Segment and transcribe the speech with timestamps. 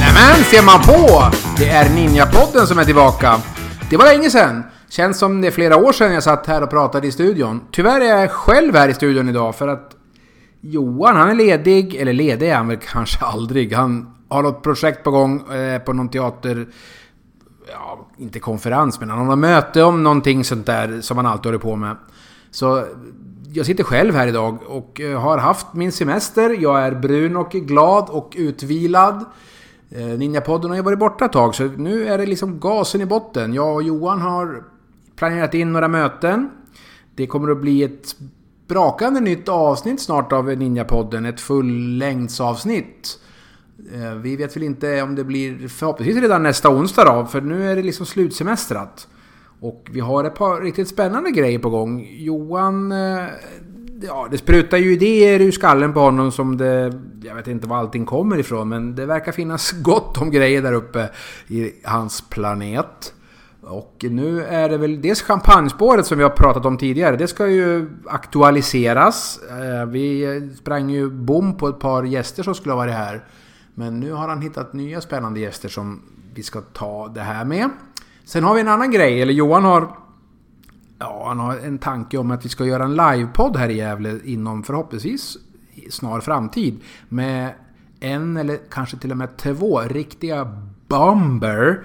[0.00, 1.30] Nämen, ser man på!
[1.58, 3.40] Det är Ninja-podden som är tillbaka.
[3.90, 4.62] Det var länge sedan.
[4.88, 7.60] Känns som det är flera år sedan jag satt här och pratade i studion.
[7.72, 9.90] Tyvärr är jag själv här i studion idag för att
[10.60, 11.94] Johan, han är ledig.
[11.94, 13.72] Eller ledig är han väl kanske aldrig.
[13.72, 16.68] Han har något projekt på gång eh, på någon teater...
[17.72, 21.46] Ja, inte konferens, men han har något möte om någonting sånt där som han alltid
[21.46, 21.96] håller på med.
[22.50, 22.84] Så
[23.52, 26.56] jag sitter själv här idag och eh, har haft min semester.
[26.62, 29.24] Jag är brun och glad och utvilad.
[29.90, 33.06] Eh, Ninjapodden har ju varit borta ett tag så nu är det liksom gasen i
[33.06, 33.54] botten.
[33.54, 34.64] Jag och Johan har
[35.16, 36.50] planerat in några möten.
[37.14, 38.16] Det kommer att bli ett
[38.70, 41.26] brakande nytt avsnitt snart av Ninjapodden.
[41.26, 43.18] Ett fullängdsavsnitt.
[43.94, 47.70] Eh, vi vet väl inte om det blir förhoppningsvis redan nästa onsdag då, för nu
[47.70, 49.08] är det liksom slutsemestrat.
[49.60, 52.08] Och vi har ett par riktigt spännande grejer på gång.
[52.10, 52.92] Johan...
[52.92, 53.26] Eh,
[54.02, 57.00] ja, det sprutar ju idéer ur skallen på honom som det...
[57.22, 60.72] Jag vet inte var allting kommer ifrån, men det verkar finnas gott om grejer där
[60.72, 61.10] uppe
[61.48, 63.14] i hans planet.
[63.62, 67.16] Och nu är det väl dels champagnespåret som vi har pratat om tidigare.
[67.16, 69.40] Det ska ju aktualiseras.
[69.50, 73.24] Eh, vi sprang ju bom på ett par gäster som skulle ha varit här.
[73.74, 76.02] Men nu har han hittat nya spännande gäster som
[76.34, 77.70] vi ska ta det här med.
[78.24, 79.96] Sen har vi en annan grej, eller Johan har...
[80.98, 84.18] Ja, han har en tanke om att vi ska göra en livepodd här i Gävle
[84.24, 85.36] inom förhoppningsvis
[85.90, 86.80] snar framtid.
[87.08, 87.54] Med
[88.00, 91.84] en eller kanske till och med två riktiga bomber.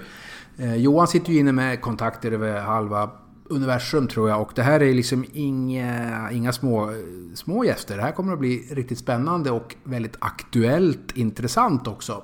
[0.57, 3.09] Eh, Johan sitter ju inne med kontakter över halva
[3.49, 6.89] universum tror jag och det här är liksom inga, inga små,
[7.35, 7.97] små gäster.
[7.97, 12.23] Det här kommer att bli riktigt spännande och väldigt aktuellt intressant också.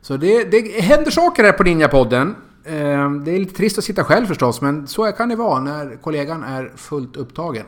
[0.00, 2.34] Så det, det händer saker här på Ninjapodden.
[2.64, 5.96] Eh, Det är lite trist att sitta själv förstås, men så kan det vara när
[6.02, 7.66] kollegan är fullt upptagen.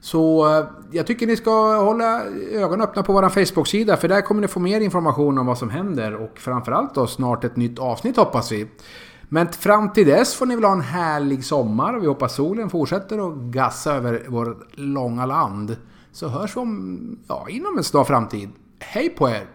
[0.00, 2.22] Så eh, jag tycker ni ska hålla
[2.52, 5.70] ögonen öppna på vår Facebook-sida för där kommer ni få mer information om vad som
[5.70, 8.66] händer och framförallt då snart ett nytt avsnitt hoppas vi.
[9.34, 12.70] Men fram till dess får ni väl ha en härlig sommar och vi hoppas solen
[12.70, 15.76] fortsätter att gassa över vårt långa land.
[16.12, 18.50] Så hörs vi om, ja, inom en snar framtid.
[18.78, 19.46] Hej på er!